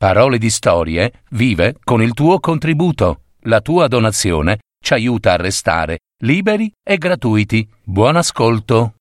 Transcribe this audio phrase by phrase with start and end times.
[0.00, 3.24] Parole di Storie vive con il tuo contributo.
[3.40, 7.68] La tua donazione ci aiuta a restare liberi e gratuiti.
[7.84, 8.94] Buon ascolto.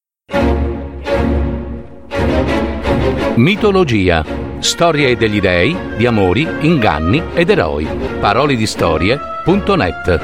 [3.35, 4.25] Mitologia.
[4.59, 7.88] Storie degli dei, di amori, inganni ed eroi.
[8.20, 10.20] Parole di storie.net.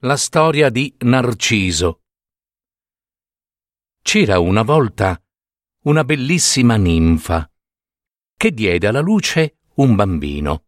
[0.00, 2.00] La storia di Narciso.
[4.02, 5.18] C'era una volta
[5.84, 7.50] una bellissima ninfa
[8.36, 10.64] che diede alla luce un bambino,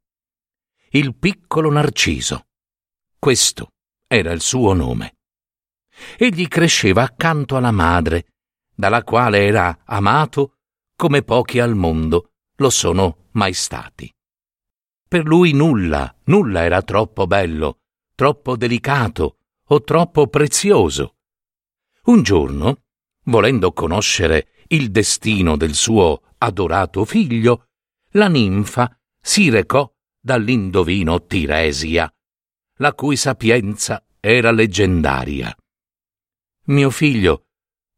[0.91, 2.49] il piccolo Narciso.
[3.19, 3.73] Questo
[4.07, 5.17] era il suo nome.
[6.19, 8.35] Egli cresceva accanto alla madre,
[8.75, 10.59] dalla quale era amato
[10.95, 14.13] come pochi al mondo lo sono mai stati.
[15.09, 17.81] Per lui nulla, nulla era troppo bello,
[18.15, 21.17] troppo delicato o troppo prezioso.
[22.05, 22.83] Un giorno,
[23.25, 27.69] volendo conoscere il destino del suo adorato figlio,
[28.13, 32.13] la ninfa si recò dall'indovino Tiresia,
[32.79, 35.55] la cui sapienza era leggendaria.
[36.65, 37.47] Mio figlio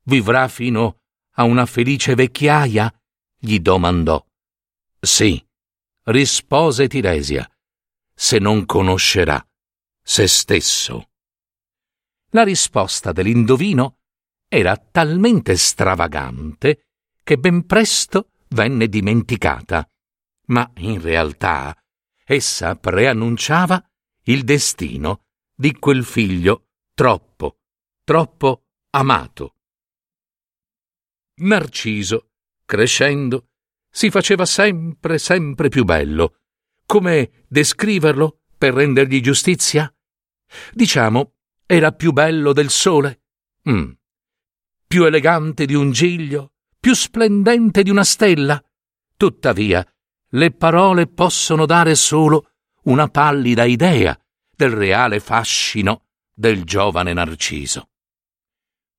[0.05, 1.01] vivrà fino
[1.33, 2.93] a una felice vecchiaia?
[3.41, 4.25] gli domandò.
[5.01, 5.43] Sì,
[6.05, 7.49] rispose Tiresia,
[8.15, 9.43] se non conoscerà
[10.03, 11.11] se stesso.
[12.31, 13.98] La risposta dell'indovino
[14.49, 16.87] era talmente stravagante
[17.23, 19.87] che ben presto venne dimenticata,
[20.47, 21.77] ma in realtà
[22.25, 23.83] essa preannunciava
[24.25, 27.59] il destino di quel figlio troppo,
[28.05, 29.55] troppo amato.
[31.41, 32.31] Narciso,
[32.65, 33.51] crescendo,
[33.91, 36.41] si faceva sempre, sempre più bello.
[36.87, 39.93] Come descriverlo per rendergli giustizia?
[40.73, 41.35] Diciamo,
[41.67, 43.23] era più bello del sole.
[43.69, 43.91] Mm,
[44.89, 48.61] più elegante di un giglio, più splendente di una stella.
[49.17, 49.87] Tuttavia,
[50.31, 52.53] le parole possono dare solo
[52.85, 54.19] una pallida idea
[54.57, 57.91] del reale fascino del giovane Narciso.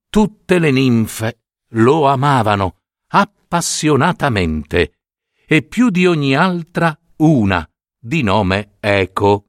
[0.09, 4.93] Tutte le ninfe lo amavano appassionatamente
[5.47, 7.67] e più di ogni altra una,
[7.97, 9.45] di nome Eco.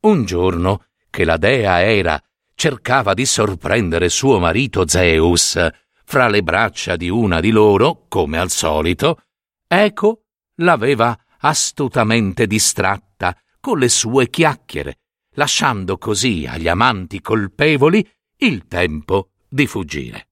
[0.00, 2.20] Un giorno che la dea Era
[2.62, 5.58] cercava di sorprendere suo marito Zeus
[6.04, 9.20] fra le braccia di una di loro, come al solito,
[9.66, 10.26] Eco
[10.58, 19.66] l'aveva astutamente distratta con le sue chiacchiere, lasciando così agli amanti colpevoli il tempo di
[19.66, 20.28] fuggire.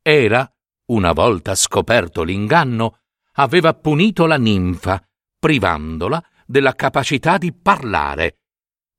[0.00, 0.50] Era,
[0.86, 3.00] una volta scoperto l'inganno,
[3.32, 4.98] aveva punito la ninfa,
[5.38, 8.38] privandola della capacità di parlare.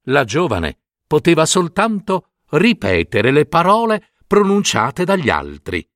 [0.09, 0.77] La giovane
[1.07, 5.88] poteva soltanto ripetere le parole pronunciate dagli altri.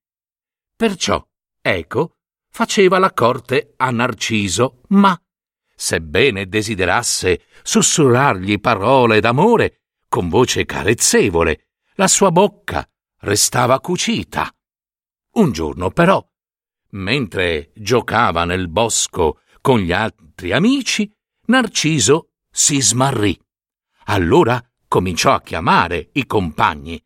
[0.75, 1.25] Perciò
[1.61, 2.17] Eco
[2.49, 5.19] faceva la corte a Narciso, ma,
[5.75, 12.87] sebbene desiderasse sussurrargli parole d'amore con voce carezzevole, la sua bocca
[13.19, 14.49] restava cucita.
[15.33, 16.25] Un giorno però,
[16.91, 21.11] mentre giocava nel bosco con gli altri amici,
[21.47, 23.37] Narciso si smarrì.
[24.05, 27.01] Allora cominciò a chiamare i compagni.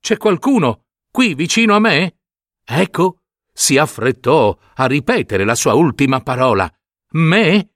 [0.00, 2.18] C'è qualcuno qui vicino a me?
[2.64, 6.72] Ecco, si affrettò a ripetere la sua ultima parola.
[7.12, 7.70] Me?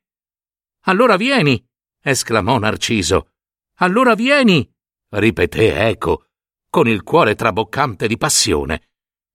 [0.82, 1.64] Allora vieni,
[2.00, 3.32] esclamò Narciso.
[3.76, 4.70] Allora vieni,
[5.10, 6.26] ripeté Eco,
[6.70, 8.90] con il cuore traboccante di passione.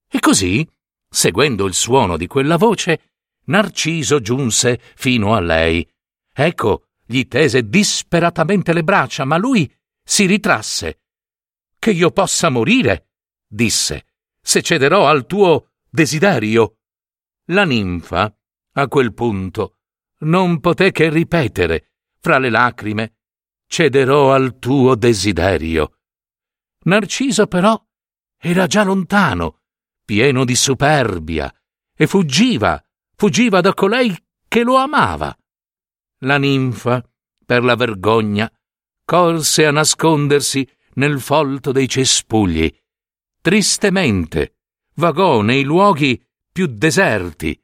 [0.09, 0.67] E così,
[1.09, 3.11] seguendo il suono di quella voce,
[3.45, 5.87] Narciso giunse fino a lei.
[6.33, 9.69] Eco gli tese disperatamente le braccia, ma lui
[10.07, 11.01] si ritrasse.
[11.77, 13.09] Che io possa morire,
[13.45, 14.05] disse
[14.47, 16.77] se cederò al tuo desiderio.
[17.47, 18.33] La ninfa,
[18.71, 19.79] a quel punto,
[20.19, 23.17] non poté che ripetere, fra le lacrime,
[23.67, 25.97] cederò al tuo desiderio.
[26.83, 27.77] Narciso però
[28.37, 29.63] era già lontano,
[30.05, 31.53] pieno di superbia,
[31.93, 32.81] e fuggiva,
[33.17, 34.15] fuggiva da colei
[34.47, 35.37] che lo amava.
[36.19, 37.03] La ninfa,
[37.45, 38.49] per la vergogna,
[39.07, 42.69] corse a nascondersi nel folto dei cespugli
[43.47, 44.57] tristemente
[44.95, 46.21] vagò nei luoghi
[46.51, 47.57] più deserti,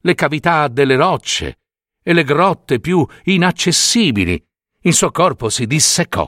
[0.00, 1.58] le cavità delle rocce
[2.02, 4.42] e le grotte più inaccessibili.
[4.80, 6.26] Il suo corpo si disseccò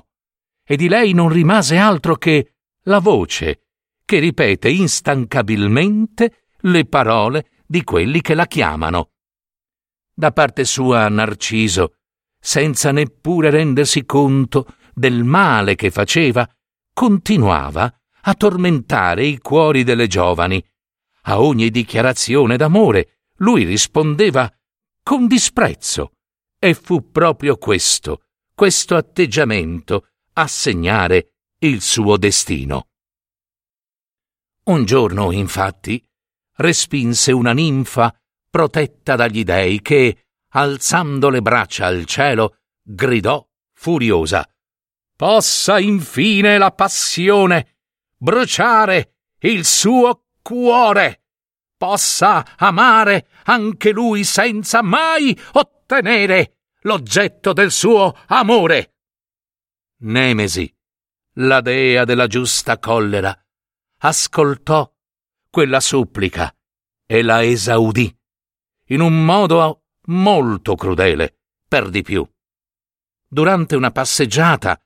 [0.63, 3.63] e di lei non rimase altro che la voce
[4.05, 9.13] che ripete instancabilmente le parole di quelli che la chiamano.
[10.13, 11.98] Da parte sua Narciso,
[12.39, 16.49] senza neppure rendersi conto del male che faceva,
[16.93, 17.93] continuava
[18.23, 20.63] a tormentare i cuori delle giovani,
[21.23, 24.51] A ogni dichiarazione d'amore lui rispondeva
[25.03, 26.13] con disprezzo.
[26.59, 28.25] E fu proprio questo,
[28.55, 32.89] questo atteggiamento, a segnare il suo destino.
[34.65, 36.03] Un giorno, infatti,
[36.57, 38.13] respinse una ninfa
[38.51, 44.49] protetta dagli dei che, alzando le braccia al cielo, gridò furiosa
[45.19, 47.79] Possa infine la passione
[48.17, 51.25] bruciare il suo cuore,
[51.77, 58.95] possa amare anche lui senza mai ottenere l'oggetto del suo amore.
[60.03, 60.73] Nemesi,
[61.39, 63.37] la dea della giusta collera,
[64.03, 64.89] ascoltò
[65.51, 66.57] quella supplica
[67.05, 68.17] e la esaudì
[68.91, 72.27] in un modo molto crudele, per di più.
[73.27, 74.81] Durante una passeggiata,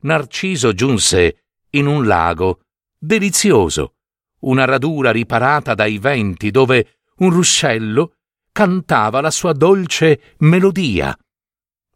[0.00, 2.60] Narciso giunse in un lago
[2.96, 3.96] delizioso,
[4.40, 8.14] una radura riparata dai venti dove un ruscello
[8.52, 11.16] cantava la sua dolce melodia.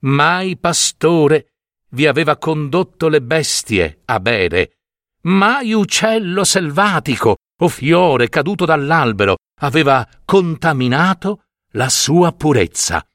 [0.01, 1.53] Mai pastore
[1.91, 4.79] vi aveva condotto le bestie a bere,
[5.23, 13.07] mai uccello selvatico o fiore caduto dall'albero aveva contaminato la sua purezza.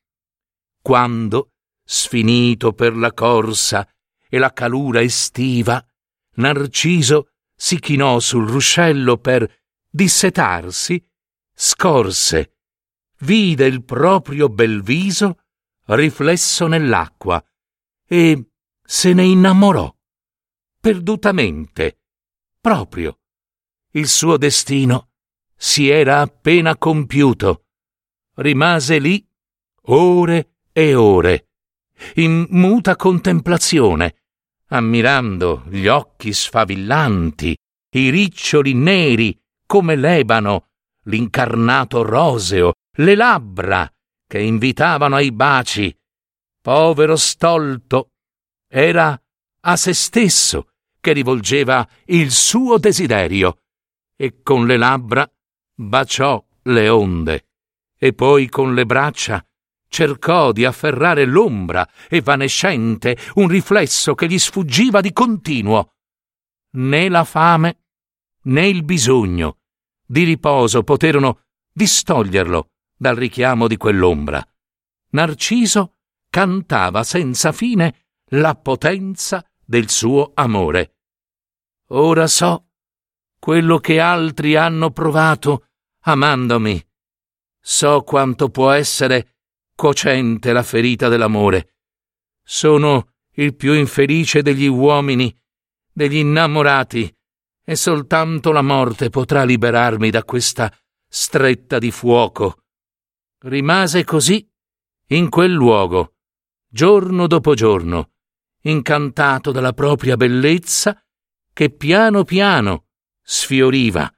[0.81, 3.88] Quando, sfinito per la corsa
[4.30, 5.83] e la calura estiva,
[6.36, 11.04] Narciso si chinò sul ruscello per dissetarsi,
[11.54, 12.57] scorse,
[13.19, 15.39] vide il proprio bel viso
[15.86, 17.44] riflesso nell'acqua
[18.06, 18.51] e
[18.83, 19.92] se ne innamorò
[20.80, 22.00] perdutamente,
[22.62, 23.19] proprio.
[23.92, 25.10] Il suo destino
[25.53, 27.65] si era appena compiuto.
[28.39, 29.28] Rimase lì
[29.86, 31.48] ore e ore,
[32.16, 34.25] in muta contemplazione,
[34.68, 37.57] ammirando gli occhi sfavillanti,
[37.95, 39.36] i riccioli neri
[39.66, 40.68] come l'ebano,
[41.06, 43.92] l'incarnato roseo, le labbra
[44.28, 45.98] che invitavano ai baci.
[46.62, 48.12] Povero stolto,
[48.69, 49.19] era
[49.62, 53.62] a se stesso che rivolgeva il suo desiderio
[54.16, 55.28] e con le labbra
[55.74, 57.47] baciò le onde
[57.98, 59.44] e poi con le braccia
[59.90, 65.94] cercò di afferrare l'ombra evanescente, un riflesso che gli sfuggiva di continuo.
[66.72, 67.84] Né la fame
[68.44, 69.58] né il bisogno
[70.06, 71.42] di riposo poterono
[71.72, 74.46] distoglierlo dal richiamo di quell'ombra.
[75.10, 75.96] Narciso
[76.30, 80.96] cantava senza fine la potenza del suo amore.
[81.90, 82.68] Ora so
[83.40, 85.68] quello che altri hanno provato
[86.02, 86.87] amandomi.
[87.69, 89.40] So quanto può essere
[89.75, 91.75] cocente la ferita dell'amore.
[92.42, 95.38] Sono il più infelice degli uomini,
[95.92, 97.14] degli innamorati,
[97.66, 100.74] e soltanto la morte potrà liberarmi da questa
[101.10, 102.64] stretta di fuoco.
[103.40, 104.50] Rimase così
[105.08, 106.16] in quel luogo,
[106.70, 108.12] giorno dopo giorno,
[108.62, 110.98] incantato dalla propria bellezza
[111.52, 112.86] che piano piano
[113.22, 114.10] sfioriva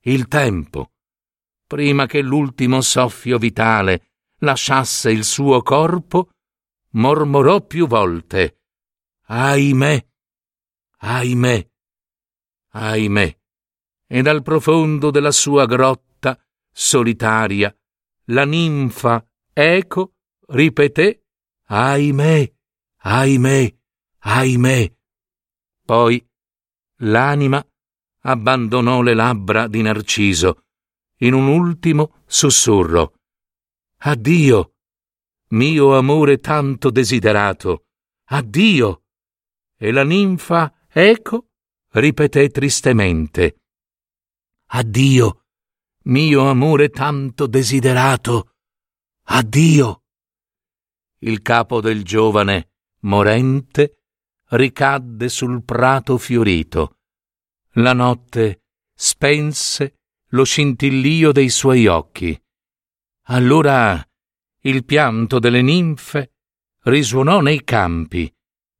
[0.00, 0.89] il tempo,
[1.70, 4.08] prima che l'ultimo soffio vitale
[4.38, 6.30] lasciasse il suo corpo,
[6.94, 8.62] mormorò più volte
[9.26, 10.04] Ahimè,
[10.96, 11.70] ahimè,
[12.70, 13.38] ahimè,
[14.08, 16.36] e dal profondo della sua grotta
[16.72, 17.72] solitaria
[18.24, 20.14] la ninfa Eco
[20.48, 21.22] ripeté
[21.66, 22.52] Ahimè,
[22.96, 23.76] ahimè,
[24.18, 24.92] ahimè.
[25.84, 26.28] Poi
[27.02, 27.64] l'anima
[28.22, 30.64] abbandonò le labbra di Narciso
[31.22, 33.14] in un ultimo sussurro.
[33.98, 34.74] Addio,
[35.48, 37.86] mio amore tanto desiderato,
[38.28, 39.04] addio.
[39.76, 41.48] E la ninfa Eco
[41.92, 43.56] ripeté tristemente.
[44.72, 45.46] Addio,
[46.04, 48.54] mio amore tanto desiderato,
[49.24, 50.02] addio.
[51.22, 54.04] Il capo del giovane, morente,
[54.50, 56.98] ricadde sul prato fiorito.
[57.74, 58.62] La notte
[58.94, 59.99] spense
[60.30, 62.40] lo scintillio dei suoi occhi.
[63.26, 64.04] Allora
[64.62, 66.32] il pianto delle ninfe
[66.82, 68.32] risuonò nei campi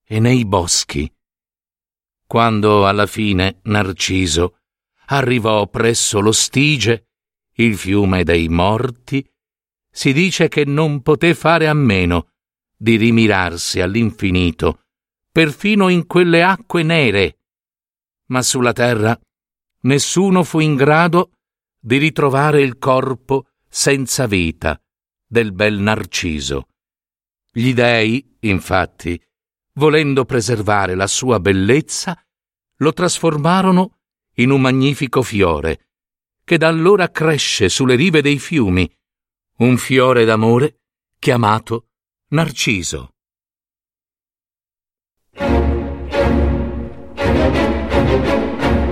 [0.04, 1.12] e nei boschi.
[2.26, 4.58] Quando alla fine Narciso
[5.06, 7.08] arrivò presso lo Stige,
[7.54, 9.28] il fiume dei morti,
[9.90, 12.28] si dice che non poté fare a meno
[12.76, 14.84] di rimirarsi all'infinito,
[15.32, 17.38] perfino in quelle acque nere.
[18.26, 19.18] Ma sulla terra
[19.80, 21.39] nessuno fu in grado
[21.80, 24.80] di ritrovare il corpo senza vita
[25.26, 26.68] del bel Narciso.
[27.50, 29.20] Gli dei, infatti,
[29.74, 32.22] volendo preservare la sua bellezza,
[32.76, 33.98] lo trasformarono
[34.34, 35.88] in un magnifico fiore,
[36.44, 38.90] che da allora cresce sulle rive dei fiumi,
[39.58, 40.80] un fiore d'amore
[41.18, 41.88] chiamato
[42.28, 43.14] Narciso.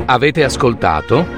[0.07, 1.38] Avete ascoltato